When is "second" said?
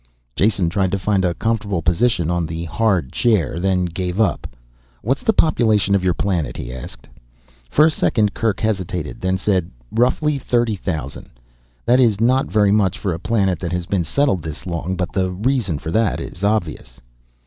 7.91-8.33